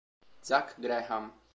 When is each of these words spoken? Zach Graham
Zach 0.41 0.81
Graham 0.81 1.29